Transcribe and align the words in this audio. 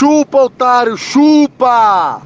Chupa, 0.00 0.44
otário, 0.44 0.96
chupa! 0.96 2.22